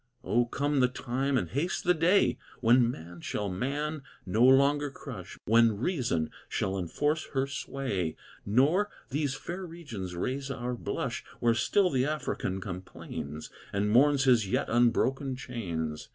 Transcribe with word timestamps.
O 0.23 0.45
come 0.47 0.79
the 0.79 0.87
time, 0.87 1.37
and 1.37 1.47
haste 1.49 1.83
the 1.83 1.93
day, 1.93 2.39
When 2.59 2.89
man 2.89 3.21
shall 3.21 3.49
man 3.49 4.01
no 4.25 4.41
longer 4.43 4.89
crush, 4.89 5.37
When 5.45 5.77
Reason 5.77 6.31
shall 6.49 6.75
enforce 6.75 7.25
her 7.33 7.45
sway, 7.45 8.15
Nor 8.43 8.89
these 9.11 9.35
fair 9.35 9.63
regions 9.63 10.15
raise 10.15 10.49
our 10.49 10.73
blush, 10.73 11.23
Where 11.39 11.53
still 11.53 11.91
the 11.91 12.07
African 12.07 12.59
complains, 12.61 13.51
And 13.71 13.91
mourns 13.91 14.23
his 14.23 14.49
yet 14.49 14.67
unbroken 14.69 15.35
chains. 15.35 16.09